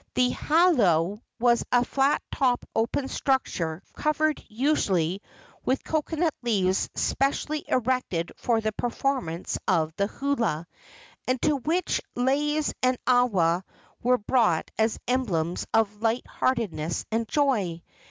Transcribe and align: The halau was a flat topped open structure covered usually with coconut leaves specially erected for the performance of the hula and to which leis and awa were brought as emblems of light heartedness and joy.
The 0.15 0.31
halau 0.31 1.21
was 1.39 1.63
a 1.71 1.85
flat 1.85 2.23
topped 2.31 2.65
open 2.75 3.07
structure 3.07 3.83
covered 3.95 4.43
usually 4.47 5.21
with 5.63 5.83
coconut 5.83 6.33
leaves 6.41 6.89
specially 6.95 7.63
erected 7.67 8.31
for 8.35 8.61
the 8.61 8.71
performance 8.71 9.59
of 9.67 9.93
the 9.97 10.07
hula 10.07 10.65
and 11.27 11.39
to 11.43 11.55
which 11.55 12.01
leis 12.15 12.73
and 12.81 12.97
awa 13.05 13.63
were 14.01 14.17
brought 14.17 14.71
as 14.75 14.97
emblems 15.07 15.67
of 15.71 16.01
light 16.01 16.25
heartedness 16.25 17.05
and 17.11 17.27
joy. 17.27 17.83